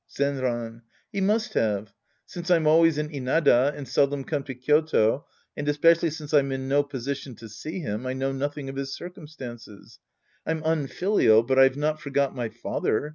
Zenran. 0.09 0.81
He 1.11 1.21
must 1.21 1.53
have. 1.53 1.93
Since 2.25 2.49
I'm 2.49 2.65
always 2.65 2.97
in 2.97 3.09
Inada 3.09 3.71
and 3.77 3.87
seldom 3.87 4.23
come 4.23 4.41
to 4.45 4.55
Kyoto, 4.55 5.27
and 5.55 5.69
especially 5.69 6.09
since 6.09 6.33
I'm 6.33 6.51
in 6.51 6.67
no 6.67 6.81
position 6.81 7.35
to 7.35 7.47
see 7.47 7.81
him, 7.81 8.07
I 8.07 8.13
know 8.13 8.31
nothing 8.31 8.67
of 8.67 8.77
his 8.77 8.95
circumstances. 8.95 9.99
I'm 10.43 10.63
unfilial, 10.65 11.43
but 11.43 11.59
I've 11.59 11.77
not 11.77 12.01
forgot 12.01 12.33
my 12.35 12.49
father. 12.49 13.09